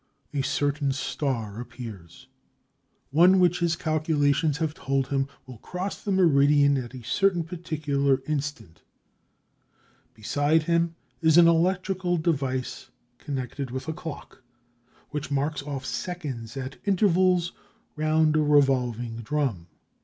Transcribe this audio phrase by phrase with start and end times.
[0.33, 2.27] A certain star appears,
[3.11, 8.23] one which his calculations have told him will cross the meridian at a certain particular
[8.25, 8.81] instant.
[10.15, 14.41] Beside him is an electrical device connected with a clock,
[15.11, 17.51] which marks off seconds at intervals
[17.95, 19.67] round a revolving drum.